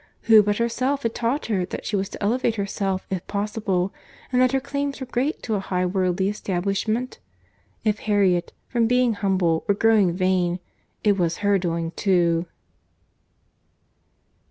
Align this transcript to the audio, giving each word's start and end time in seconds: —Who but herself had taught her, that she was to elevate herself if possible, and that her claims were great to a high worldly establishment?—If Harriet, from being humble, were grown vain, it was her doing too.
—Who 0.21 0.41
but 0.41 0.57
herself 0.57 1.03
had 1.03 1.13
taught 1.13 1.45
her, 1.45 1.63
that 1.63 1.85
she 1.85 1.95
was 1.95 2.09
to 2.09 2.23
elevate 2.23 2.55
herself 2.55 3.05
if 3.11 3.27
possible, 3.27 3.93
and 4.31 4.41
that 4.41 4.51
her 4.51 4.59
claims 4.59 4.99
were 4.99 5.05
great 5.05 5.43
to 5.43 5.53
a 5.53 5.59
high 5.59 5.85
worldly 5.85 6.27
establishment?—If 6.27 7.99
Harriet, 7.99 8.51
from 8.67 8.87
being 8.87 9.13
humble, 9.13 9.63
were 9.67 9.75
grown 9.75 10.13
vain, 10.13 10.59
it 11.03 11.19
was 11.19 11.37
her 11.45 11.59
doing 11.59 11.91
too. 11.91 12.47